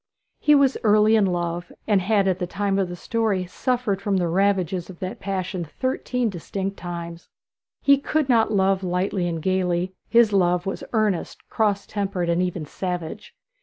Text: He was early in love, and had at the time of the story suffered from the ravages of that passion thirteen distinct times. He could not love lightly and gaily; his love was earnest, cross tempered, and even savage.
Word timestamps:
He 0.39 0.55
was 0.55 0.79
early 0.83 1.15
in 1.15 1.27
love, 1.27 1.71
and 1.85 2.01
had 2.01 2.27
at 2.27 2.39
the 2.39 2.47
time 2.47 2.79
of 2.79 2.89
the 2.89 2.95
story 2.95 3.45
suffered 3.45 4.01
from 4.01 4.17
the 4.17 4.27
ravages 4.27 4.89
of 4.89 4.97
that 4.97 5.19
passion 5.19 5.63
thirteen 5.63 6.27
distinct 6.27 6.75
times. 6.75 7.29
He 7.83 7.99
could 7.99 8.27
not 8.27 8.51
love 8.51 8.83
lightly 8.83 9.27
and 9.27 9.39
gaily; 9.39 9.93
his 10.09 10.33
love 10.33 10.65
was 10.65 10.83
earnest, 10.91 11.47
cross 11.51 11.85
tempered, 11.85 12.29
and 12.29 12.41
even 12.41 12.65
savage. 12.65 13.35